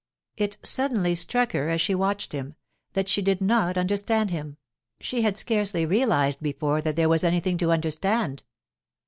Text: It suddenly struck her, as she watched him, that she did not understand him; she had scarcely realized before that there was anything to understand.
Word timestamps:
It 0.35 0.57
suddenly 0.63 1.13
struck 1.13 1.51
her, 1.51 1.69
as 1.69 1.79
she 1.79 1.93
watched 1.93 2.31
him, 2.33 2.55
that 2.93 3.07
she 3.07 3.21
did 3.21 3.39
not 3.39 3.77
understand 3.77 4.31
him; 4.31 4.57
she 4.99 5.21
had 5.21 5.37
scarcely 5.37 5.85
realized 5.85 6.41
before 6.41 6.81
that 6.81 6.95
there 6.95 7.07
was 7.07 7.23
anything 7.23 7.59
to 7.59 7.71
understand. 7.71 8.41